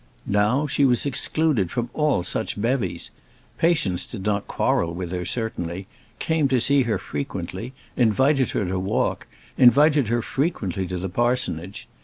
Now 0.25 0.65
she 0.65 0.83
was 0.83 1.05
excluded 1.05 1.69
from 1.69 1.91
all 1.93 2.23
such 2.23 2.59
bevies. 2.59 3.11
Patience 3.59 4.03
did 4.07 4.25
not 4.25 4.47
quarrel 4.47 4.95
with 4.95 5.11
her, 5.11 5.25
certainly; 5.25 5.85
came 6.17 6.47
to 6.47 6.59
see 6.59 6.81
her 6.89 6.97
frequently; 6.97 7.73
invited 7.95 8.49
her 8.49 8.65
to 8.65 8.79
walk; 8.79 9.27
invited 9.59 10.07
her 10.07 10.23
frequently 10.23 10.87
to 10.87 10.97
the 10.97 11.07
parsonage. 11.07 11.87